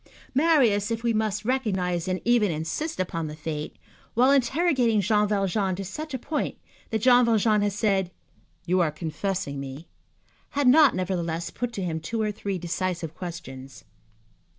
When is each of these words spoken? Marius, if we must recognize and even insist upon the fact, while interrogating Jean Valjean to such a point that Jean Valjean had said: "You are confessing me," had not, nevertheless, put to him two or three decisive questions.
Marius, 0.33 0.89
if 0.89 1.03
we 1.03 1.13
must 1.13 1.45
recognize 1.45 2.07
and 2.07 2.21
even 2.25 2.49
insist 2.51 2.99
upon 2.99 3.27
the 3.27 3.35
fact, 3.35 3.77
while 4.15 4.31
interrogating 4.31 4.99
Jean 4.99 5.27
Valjean 5.27 5.75
to 5.75 5.85
such 5.85 6.15
a 6.15 6.17
point 6.17 6.57
that 6.89 7.03
Jean 7.03 7.23
Valjean 7.23 7.61
had 7.61 7.71
said: 7.71 8.09
"You 8.65 8.79
are 8.79 8.89
confessing 8.91 9.59
me," 9.59 9.89
had 10.57 10.67
not, 10.67 10.95
nevertheless, 10.95 11.51
put 11.51 11.71
to 11.73 11.83
him 11.83 11.99
two 11.99 12.19
or 12.19 12.31
three 12.31 12.57
decisive 12.57 13.13
questions. 13.13 13.83